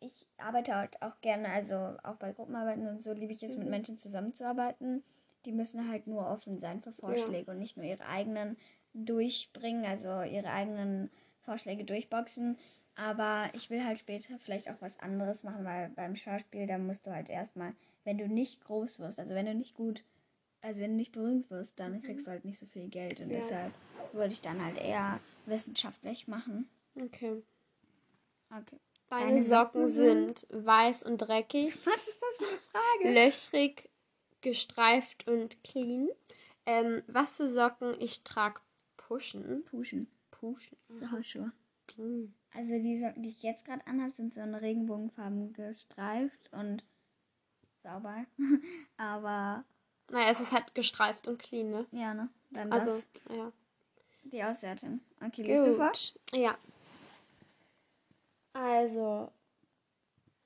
[0.00, 3.66] ich arbeite halt auch gerne, also auch bei Gruppenarbeiten und so liebe ich es, mit
[3.66, 3.70] Mhm.
[3.70, 5.02] Menschen zusammenzuarbeiten.
[5.44, 8.56] Die müssen halt nur offen sein für Vorschläge und nicht nur ihre eigenen
[8.94, 12.58] durchbringen, also ihre eigenen Vorschläge durchboxen.
[12.96, 17.06] Aber ich will halt später vielleicht auch was anderes machen, weil beim Schauspiel, da musst
[17.06, 20.04] du halt erstmal, wenn du nicht groß wirst, also wenn du nicht gut,
[20.64, 23.20] also wenn du nicht berühmt wirst, dann kriegst du halt nicht so viel Geld.
[23.20, 23.36] Und Ja.
[23.36, 23.72] deshalb
[24.12, 26.68] würde ich dann halt eher wissenschaftlich machen.
[27.00, 27.42] Okay.
[28.50, 28.80] Okay.
[29.08, 33.14] Deine, Deine Socken, Socken sind weiß und dreckig, Was ist das für eine Frage?
[33.14, 33.90] löchrig,
[34.40, 36.08] gestreift und clean.
[36.66, 37.94] Ähm, was für Socken?
[38.00, 38.60] Ich trage
[38.96, 39.64] Pushen.
[39.66, 40.08] Pushen.
[40.88, 41.52] So Hausschuhe.
[41.98, 42.34] Mhm.
[42.54, 46.84] Also die Socken, die ich jetzt gerade anhabe, sind so in Regenbogenfarben gestreift und
[47.82, 48.24] sauber.
[48.96, 49.64] Aber
[50.10, 51.86] Naja, es ist halt gestreift und clean, ne?
[51.92, 52.28] ja, ne?
[52.50, 53.52] Dann Also, das, ja.
[54.24, 55.00] die Auswertung.
[55.24, 55.92] Okay, liest du vor?
[56.32, 56.56] Ja.
[58.52, 59.32] Also,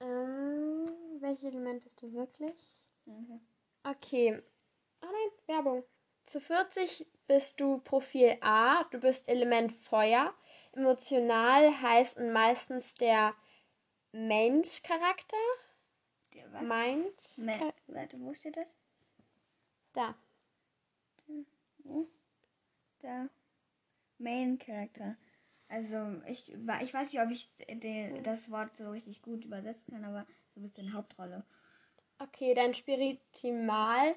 [0.01, 0.87] ähm,
[1.21, 2.55] welches Element bist du wirklich?
[3.07, 3.41] Okay.
[3.85, 4.43] Okay.
[5.01, 5.85] Ah nein, Werbung.
[6.27, 10.35] Zu 40 bist du Profil A, du bist Element Feuer,
[10.73, 13.35] emotional heiß und meistens der
[14.13, 15.37] Mensch-Charakter.
[16.35, 16.63] Der was?
[16.63, 17.39] Meint.
[17.39, 18.77] Me warte, wo steht das?
[19.93, 20.15] Da.
[23.03, 23.29] Der
[24.19, 25.17] Main Character.
[25.69, 30.05] Also ich, ich weiß nicht, ob ich de, das Wort so richtig gut übersetzen kann,
[30.05, 31.45] aber so ein bisschen Hauptrolle.
[32.19, 34.17] Okay, dein Spiritimal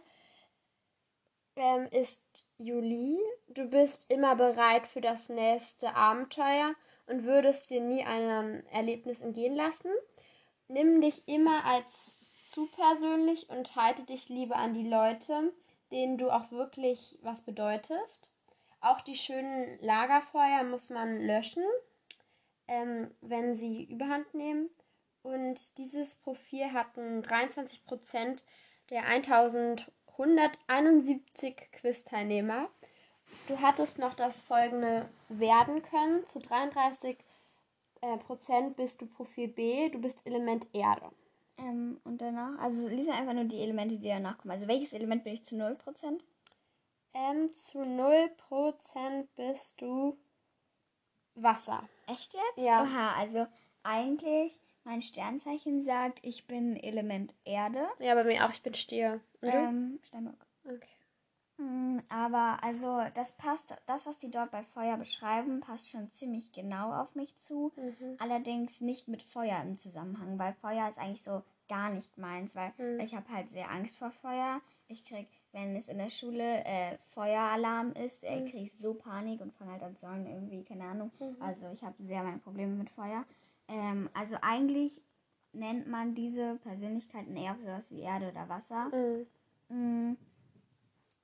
[1.55, 3.19] ähm, ist Juli.
[3.49, 6.73] Du bist immer bereit für das nächste Abenteuer
[7.05, 9.91] und würdest dir nie ein Erlebnis entgehen lassen.
[10.67, 12.17] Nimm dich immer als
[12.49, 15.53] zu persönlich und halte dich lieber an die Leute,
[15.91, 18.31] denen du auch wirklich was bedeutest.
[18.79, 21.63] Auch die schönen Lagerfeuer muss man löschen,
[22.67, 24.69] ähm, wenn sie überhand nehmen.
[25.21, 28.43] Und dieses Profil hatten 23%
[28.89, 32.69] der 1171 Quiz-Teilnehmer.
[33.47, 36.25] Du hattest noch das folgende werden können.
[36.27, 37.17] Zu 33
[38.01, 41.11] äh, Prozent bist du Profil B, du bist Element Erde.
[41.57, 44.51] Ähm, und danach, also lies einfach nur die Elemente, die danach kommen.
[44.51, 45.77] Also welches Element bin ich zu 0%?
[47.13, 50.17] Ähm, zu 0% bist du
[51.35, 51.87] Wasser.
[52.07, 52.65] Echt jetzt?
[52.65, 52.83] Ja.
[52.83, 53.47] Oha, also
[53.83, 57.87] eigentlich, mein Sternzeichen sagt, ich bin Element Erde.
[57.99, 59.21] Ja, bei mir auch, ich bin Stier.
[59.41, 59.49] Und?
[59.53, 60.45] Ähm, Steinbock.
[60.65, 60.87] Okay.
[61.57, 66.51] Mm, Aber also das passt, das, was die dort bei Feuer beschreiben, passt schon ziemlich
[66.51, 67.71] genau auf mich zu.
[67.75, 68.17] Mhm.
[68.19, 72.73] Allerdings nicht mit Feuer im Zusammenhang, weil Feuer ist eigentlich so gar nicht meins, weil
[72.77, 72.99] Mhm.
[72.99, 74.61] ich habe halt sehr Angst vor Feuer.
[74.87, 78.45] Ich krieg, wenn es in der Schule äh, Feueralarm ist, äh, Mhm.
[78.45, 81.11] kriege ich so Panik und fange halt an zu sagen, irgendwie, keine Ahnung.
[81.19, 81.35] Mhm.
[81.41, 83.25] Also ich habe sehr meine Probleme mit Feuer.
[83.67, 85.01] Ähm, also eigentlich
[85.53, 88.91] nennt man diese Persönlichkeiten eher sowas wie Erde oder Wasser.
[89.69, 90.17] Mhm.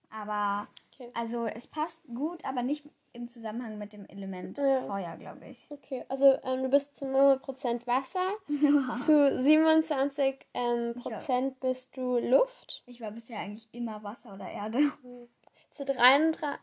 [0.09, 1.11] Aber Okay.
[1.13, 4.81] also es passt gut, aber nicht im Zusammenhang mit dem Element Ja.
[4.87, 5.67] Feuer, glaube ich.
[5.69, 8.33] Okay, also ähm, du bist zu 0% Wasser,
[9.05, 14.33] zu 27 ähm, Ich war- Prozent bist du Luft, Ich war bisher eigentlich immer Wasser
[14.33, 14.91] oder Erde.
[15.71, 16.57] zu 33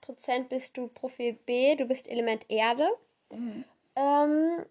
[0.00, 2.88] Prozent bist du Profil B, du bist Element Erde
[3.30, 3.64] Mhm.
[3.94, 4.64] ähm,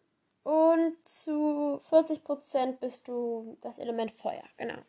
[0.44, 4.80] und zu 40 Prozent bist du das Element Feuer, genau.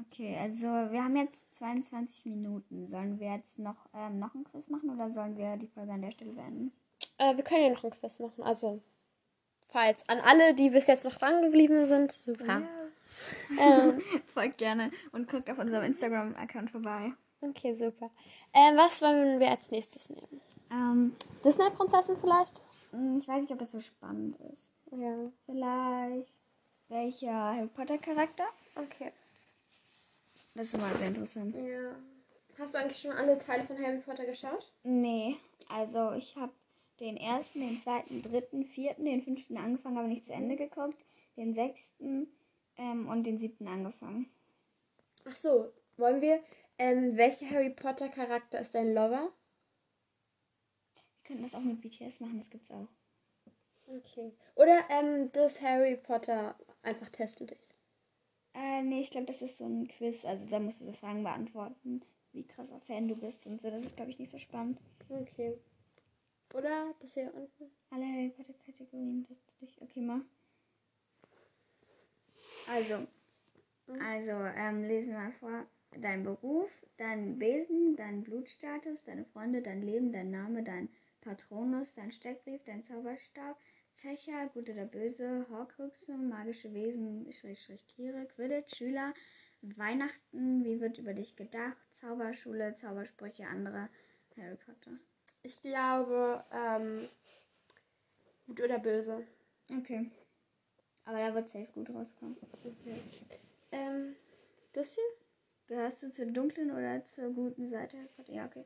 [0.00, 2.86] Okay, also wir haben jetzt 22 Minuten.
[2.86, 6.02] Sollen wir jetzt noch, ähm, noch ein Quiz machen oder sollen wir die Folge an
[6.02, 6.72] der Stelle beenden?
[7.18, 8.80] Äh, wir können ja noch ein Quiz machen, also
[9.70, 12.62] falls an alle, die bis jetzt noch dran geblieben sind, super.
[13.58, 14.00] Ähm,
[14.34, 17.12] Folgt gerne und guckt auf unserem Instagram-Account vorbei.
[17.42, 18.10] okay, super.
[18.54, 20.40] Ähm, was wollen wir als nächstes nehmen?
[20.70, 22.62] Ähm, Disney-Prinzessin vielleicht?
[22.92, 24.70] mh, ich weiß nicht, ob das so spannend ist.
[24.90, 25.30] Ja.
[25.46, 26.32] Vielleicht
[26.88, 28.44] welcher Harry Potter-Charakter?
[28.76, 29.12] Okay.
[30.54, 31.54] Das ist immer sehr interessant.
[31.54, 31.96] Ja.
[32.58, 34.72] Hast du eigentlich schon alle Teile von Harry Potter geschaut?
[34.82, 35.36] Nee,
[35.68, 36.52] also ich habe
[37.00, 41.04] den ersten, den zweiten, dritten, vierten, den fünften angefangen, aber nicht zu Ende geguckt.
[41.36, 42.28] Den sechsten
[42.76, 44.30] ähm, und den siebten angefangen.
[45.24, 46.42] Ach so, wollen wir.
[46.78, 49.32] Ähm, welcher Harry Potter Charakter ist dein Lover?
[50.94, 52.88] Wir könnten das auch mit BTS machen, das gibt's auch.
[53.86, 54.32] Okay.
[54.54, 57.71] Oder ähm, das Harry Potter einfach teste dich.
[58.54, 60.24] Äh, nee, ich glaube, das ist so ein Quiz.
[60.24, 63.70] Also da musst du so Fragen beantworten, wie krasser Fan du bist und so.
[63.70, 64.78] Das ist, glaube ich, nicht so spannend.
[65.08, 65.58] Okay.
[66.54, 67.70] Oder das hier unten?
[67.90, 69.80] Alle Harry Potter Kategorien, das du dich.
[69.80, 70.20] Okay, mal.
[72.68, 73.06] Also,
[73.86, 75.66] also, ähm, lesen wir mal vor.
[76.00, 80.88] Dein Beruf, dein Wesen, dein Blutstatus, deine Freunde, dein Leben, dein Name, dein
[81.20, 83.58] Patronus, dein Steckbrief, dein Zauberstab,
[84.02, 89.14] Fächer, gut oder böse, Horcruxe, magische Wesen, Schräg, Schräg, Tiere, Quidditch, Schüler,
[89.62, 93.88] Weihnachten, wie wird über dich gedacht, Zauberschule, Zaubersprüche, andere
[94.36, 94.98] Harry Potter.
[95.44, 97.08] Ich glaube, ähm,
[98.46, 99.24] gut oder böse.
[99.70, 100.10] Okay.
[101.04, 102.36] Aber da wird safe gut rauskommen.
[102.64, 103.00] Okay.
[103.70, 104.16] Ähm,
[104.72, 105.04] das hier?
[105.68, 107.96] Gehörst du zur dunklen oder zur guten Seite?
[107.96, 108.32] Harry Potter?
[108.32, 108.64] Ja, okay.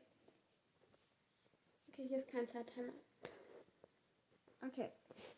[1.89, 2.93] Okay, hier ist kein Zeittimer.
[4.65, 4.91] Okay.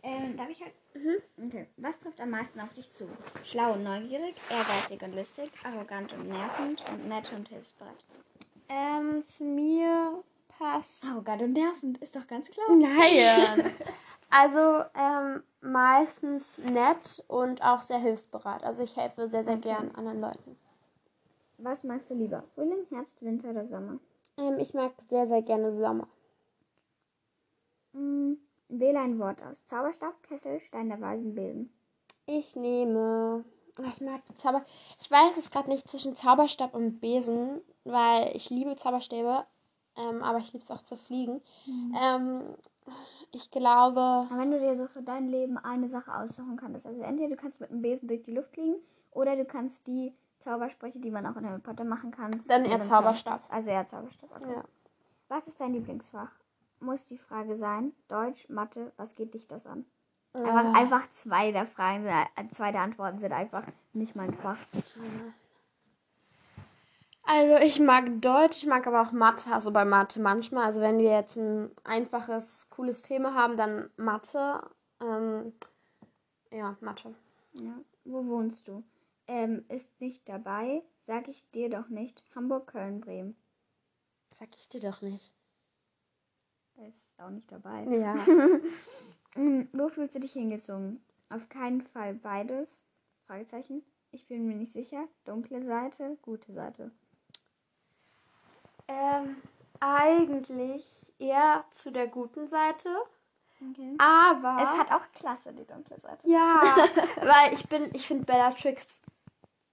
[0.04, 0.74] Ähm, darf ich halt?
[0.94, 1.46] Mhm.
[1.46, 1.68] Okay.
[1.78, 3.08] Was trifft am meisten auf dich zu?
[3.44, 7.98] Schlau und neugierig, ehrgeizig und listig, arrogant und nervend und nett und hilfsbereit.
[8.70, 10.24] Ähm, zu mir
[10.58, 11.06] passt.
[11.06, 12.66] Arrogant und nervend, ist doch ganz klar.
[12.76, 13.74] Nein.
[14.30, 18.64] also ähm, meistens nett und auch sehr hilfsbereit.
[18.64, 19.70] Also ich helfe sehr, sehr Okay.
[19.70, 20.58] gern anderen Leuten.
[21.58, 22.44] Was magst du lieber?
[22.56, 24.00] Frühling, Herbst, Winter oder Sommer?
[24.38, 26.08] Ähm, ich mag sehr, sehr gerne Sommer.
[27.94, 28.34] Mm,
[28.70, 29.64] wähle ein Wort aus.
[29.66, 31.74] Zauberstab, Kessel, Stein der Weisen, Besen.
[32.26, 33.44] Ich nehme.
[33.82, 34.64] Ach, Ich mag Zauber.
[35.00, 39.46] Ich weiß es gerade nicht zwischen Zauberstab und Besen, weil ich liebe Zauberstäbe,
[39.96, 41.42] ähm, aber ich liebe es auch zu fliegen.
[42.00, 42.42] Ähm,
[43.32, 44.00] ich glaube.
[44.00, 47.36] Aber wenn du dir so für dein Leben eine Sache aussuchen kannst, also entweder du
[47.36, 48.76] kannst mit einem Besen durch die Luft fliegen
[49.12, 52.32] oder du kannst die Zaubersprüche, die man auch in Harry Potter machen kann.
[52.48, 53.42] Dann eher Zauberstab.
[53.50, 54.30] Also eher Zauberstab.
[54.36, 54.54] Okay.
[54.54, 54.64] Ja.
[55.28, 56.32] Was ist dein Lieblingsfach?
[56.80, 57.94] Muss die Frage sein.
[58.08, 59.86] Deutsch, Mathe, was geht dich das an?
[60.34, 60.74] Einfach, Ah.
[60.74, 63.64] einfach zwei der Fragen, sind- äh, zwei der Antworten sind einfach
[63.94, 64.58] nicht mein Fach.
[67.24, 70.66] Also ich mag Deutsch, ich mag aber auch Mathe, also bei Mathe manchmal.
[70.66, 74.62] Also wenn wir jetzt ein einfaches, cooles Thema haben, dann Mathe.
[75.02, 75.52] Ähm,
[76.52, 77.14] ja, Mathe.
[77.54, 77.74] Ja.
[78.06, 78.84] Wo wohnst du?
[79.28, 82.24] Ähm, ist nicht dabei, sag ich dir doch nicht.
[82.36, 83.36] Hamburg, Köln, Bremen.
[84.32, 85.32] Sag ich dir doch nicht.
[86.88, 87.84] Ist auch nicht dabei.
[87.84, 88.16] Ja.
[89.36, 91.02] Mm, Wo fühlst du dich hingezogen?
[91.30, 92.70] Auf keinen Fall beides.
[93.28, 93.84] Fragezeichen.
[94.12, 95.08] Ich bin mir nicht sicher.
[95.26, 96.92] Dunkle Seite, gute Seite.
[98.88, 99.36] ähm,
[99.80, 102.90] eigentlich eher zu der guten Seite.
[103.72, 103.96] Okay.
[104.00, 104.58] Aber.
[104.64, 106.28] Es hat auch Klasse, die dunkle Seite.
[106.28, 106.62] Ja,
[107.18, 109.00] weil ich bin, ich finde Bellatrix.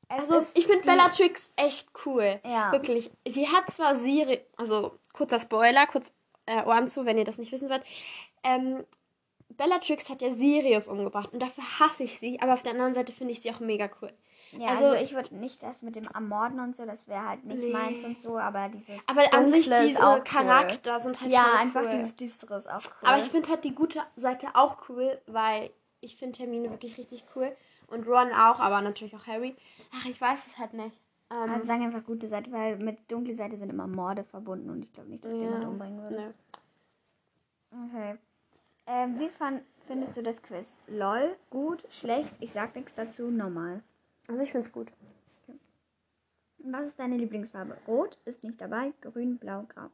[0.08, 2.38] Also ich finde Bellatrix echt cool.
[2.44, 2.70] Ja.
[2.72, 3.10] Wirklich.
[3.26, 6.12] Sie hat zwar Siri, also kurzer Spoiler, kurz
[6.46, 7.82] äh, Ohren zu, wenn ihr das nicht wissen wollt.
[8.42, 8.84] Ähm,
[9.50, 13.12] Bellatrix hat ja Sirius umgebracht und dafür hasse ich sie, aber auf der anderen Seite
[13.12, 14.12] finde ich sie auch mega cool.
[14.52, 17.44] Ja, Also- also, ich würde nicht das mit dem Ermorden und so, das wäre halt
[17.44, 17.70] nicht Nee.
[17.72, 19.00] meins und so, aber dieses.
[19.08, 20.24] Aber an sich diese auch cool.
[20.24, 21.88] Charakter sind halt Ja, schon einfach cool.
[21.90, 23.08] dieses Düstere ist auch cool.
[23.08, 27.24] Aber ich finde halt die gute Seite auch cool, weil ich finde Hermine wirklich richtig
[27.34, 27.54] cool
[27.88, 29.56] und Ron auch, aber natürlich auch Harry.
[29.94, 30.96] Ach, ich weiß es halt nicht.
[31.30, 34.84] Ähm, Also sagen einfach gute Seite, weil mit dunkle Seite sind immer Morde verbunden und
[34.84, 36.16] ich glaube nicht, dass Ja, jemand umbringen würde.
[36.16, 36.34] ne.
[37.70, 38.18] Okay.
[38.86, 40.78] Ähm, wie fand, findest du das Quiz?
[40.86, 43.82] Lol, gut, schlecht, ich sag nichts dazu, normal.
[44.28, 44.92] Also ich finde es gut.
[46.58, 47.76] Was ist deine Lieblingsfarbe?
[47.86, 49.88] Rot ist nicht dabei, grün, blau, grau.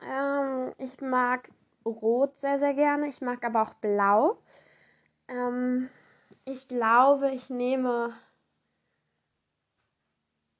[0.00, 1.50] Ähm, ich mag
[1.84, 3.06] Rot sehr, sehr gerne.
[3.08, 4.38] Ich mag aber auch Blau.
[5.28, 5.88] Ähm,
[6.44, 8.12] ich glaube, ich nehme.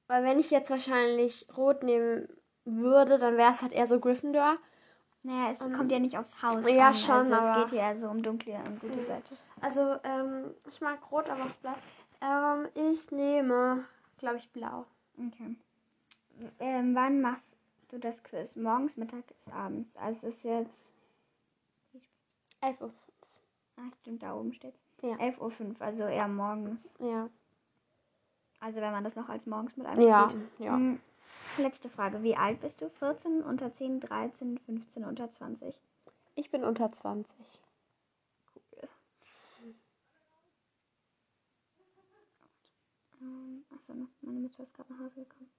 [0.07, 2.27] Weil wenn ich jetzt wahrscheinlich Rot nehmen
[2.65, 4.57] würde, dann wäre es halt eher so Gryffindor.
[5.23, 6.95] Naja, es kommt ja nicht aufs Haus ja, an.
[6.95, 9.35] schon, also es aber- geht hier also um dunkle und gute Seite.
[9.59, 11.75] Also, ähm, ich mag Rot, aber auch Blau.
[12.21, 13.85] Ähm, ich nehme,
[14.17, 14.85] glaube ich, Blau.
[15.17, 15.55] Okay.
[16.59, 17.57] Ähm, wann machst
[17.89, 18.55] du das Quiz?
[18.55, 19.95] Morgens, mittags, abends?
[19.97, 20.85] Also es ist jetzt...
[22.61, 22.93] 11 Uhr.
[23.77, 24.79] Ach, stimmt, da oben steht's.
[25.01, 25.15] Ja.
[25.15, 26.89] 11.05 Uhr, also eher morgens.
[26.99, 27.29] Ja.
[28.59, 30.59] Also wenn man das noch als morgens mit Ja, einbezieht.
[30.59, 30.73] ja.
[30.75, 30.99] Hm,
[31.57, 32.21] Letzte Frage.
[32.23, 32.89] Wie alt bist du?
[32.89, 35.79] 14, unter 10, 13, 15, unter 20?
[36.35, 37.25] Ich bin unter 20.
[43.21, 45.49] Ähm, achso, ne, meine Mutter ist gerade nach Hause gekommen.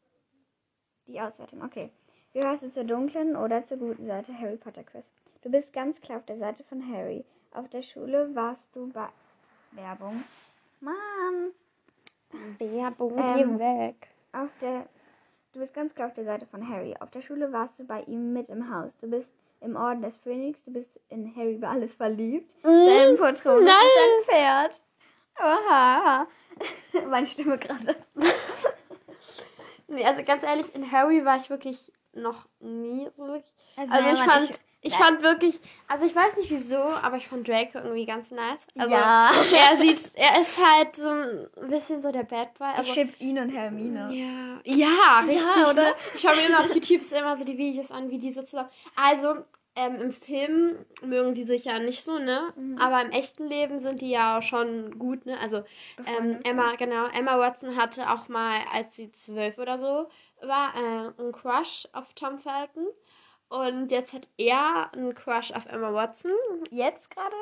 [1.07, 1.91] Die Auswertung, okay.
[2.33, 5.11] Gehörst du zur dunklen oder zur guten Seite Harry Potter Quiz?
[5.43, 7.25] Du bist ganz klar auf der Seite von Harry.
[7.53, 9.09] Auf der Schule warst du bei
[9.73, 10.23] Werbung.
[10.81, 11.53] Mann!
[12.59, 14.09] Werbung, Ähm, geh weg.
[14.33, 14.87] Auf der.
[15.53, 16.95] Du bist ganz klar auf der Seite von Harry.
[17.01, 18.93] Auf der Schule warst du bei ihm mit im Haus.
[19.01, 20.62] Du bist im Orden des Phönix.
[20.64, 22.55] Du bist in Harry über alles verliebt.
[22.62, 23.75] Dein Patron Nein.
[23.75, 24.83] ist ein Pferd.
[25.41, 26.27] Oha.
[27.09, 27.97] Meine Stimme gerade.
[29.91, 33.53] Nee, also ganz ehrlich, in Harry war ich wirklich noch nie so wirklich.
[33.77, 34.99] Also, Also ich fand, ich- ich, ja.
[34.99, 38.61] fand wirklich, also ich weiß nicht wieso, aber ich fand Draco irgendwie ganz nice.
[38.77, 39.31] Also ja.
[39.71, 42.68] er sieht, er ist halt so ein bisschen so der Bad Boy.
[42.73, 44.11] Ich Also, schipp ihn und Hermine.
[44.12, 45.75] ja, ja, richtig, oder?
[45.75, 45.94] Ne?
[46.14, 48.71] Ich schaue mir immer auf YouTube immer so die Videos an, wie die so zusammen.
[48.97, 49.44] Also,
[49.79, 52.53] ähm, im Film mögen die sich ja nicht so, ne?
[52.57, 52.79] Mhm.
[52.79, 55.38] Aber im echten Leben sind die ja schon gut, ne?
[55.38, 55.62] Also,
[56.05, 60.09] ähm, Emma, genau, Emma Watson hatte auch mal, als sie zwölf oder so
[60.43, 62.88] war, äh, einen Crush auf Tom Felton.
[63.49, 66.33] Und jetzt hat er einen Crush auf Emma Watson.
[66.71, 67.37] Jetzt gerade?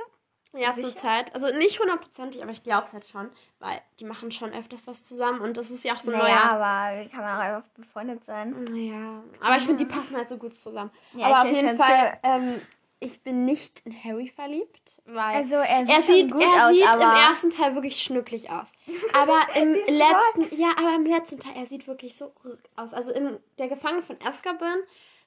[0.52, 0.88] Ja, Sicher?
[0.88, 1.34] zur Zeit.
[1.34, 3.28] Also nicht hundertprozentig, aber ich glaube es halt schon,
[3.58, 6.64] weil die machen schon öfters was zusammen und das ist ja auch so naja, neuer.
[6.64, 8.64] aber kann man auch einfach befreundet sein.
[8.70, 10.90] Naja, aber ich finde, die passen halt so gut zusammen.
[11.14, 12.60] Ja, aber ich auf jeden Fall, ähm,
[13.00, 16.74] ich bin nicht in Harry verliebt, weil Also er sieht, er sieht, gut er aus,
[16.74, 18.72] sieht aber im ersten Teil wirklich schnucklig aus.
[19.12, 22.32] Aber im letzten, ja, aber im letzten Teil, er sieht wirklich so
[22.76, 22.94] aus.
[22.94, 24.78] Also in der Gefangene von Azkaban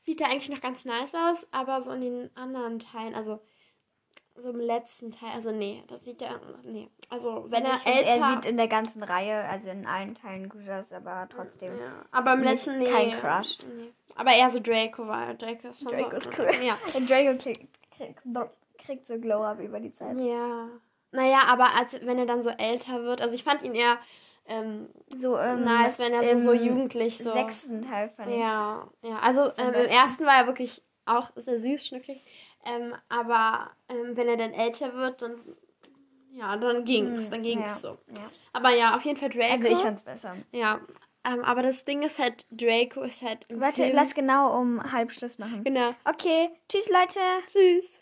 [0.01, 3.39] sieht er eigentlich noch ganz nice aus, aber so in den anderen Teilen, also
[4.39, 6.89] so im letzten Teil, also nee, das sieht er, nee.
[7.09, 8.25] Also wenn Also er find, älter...
[8.25, 11.77] er sieht in der ganzen Reihe, also in allen Teilen gut aus, aber trotzdem.
[11.77, 12.89] ja, aber im letzten, nee.
[12.89, 13.57] kein Crush.
[13.77, 13.91] Nee.
[14.15, 16.49] Aber eher so Draco, weil Draco ist schon Draco ist cool.
[16.63, 16.77] Ja.
[16.95, 18.19] Und Draco kriegt, kriegt,
[18.77, 20.19] kriegt so Glow-Up über die Zeit.
[20.19, 20.67] Ja.
[21.11, 23.97] Naja, aber als wenn er dann so älter wird, also ich fand ihn eher
[24.49, 27.31] ähm, So, ähm, nice, wenn er so, so jugendlich so.
[27.31, 28.37] sechsten Teil fand ich.
[28.37, 29.19] Ja, ja.
[29.19, 32.21] Also ähm, im ersten war er wirklich auch sehr süß, schnucklig.
[32.65, 35.39] Ähm, aber ähm, wenn er dann älter wird, dann
[36.33, 37.87] Ja, dann ging's, Hm, dann ging's ja, so.
[38.07, 38.29] Ja.
[38.53, 39.53] Aber ja, auf jeden Fall Draco.
[39.53, 40.35] Also ich fand's besser.
[40.51, 40.79] Ja,
[41.25, 43.95] ähm, aber das Ding ist halt, Draco ist halt im Warte, Film...
[43.95, 45.63] lass genau um halb Schluss machen.
[45.63, 45.93] Genau.
[46.05, 47.19] Okay, tschüss Leute.
[47.47, 47.98] Tschüss.